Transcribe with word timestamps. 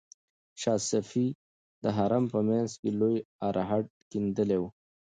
شاه 0.61 0.79
صفي 0.91 1.27
د 1.83 1.85
حرم 1.97 2.23
په 2.33 2.39
منځ 2.47 2.69
کې 2.81 2.89
لوی 2.99 3.17
ارهډ 3.47 3.85
کیندلی 4.11 4.57
و. 4.59 4.63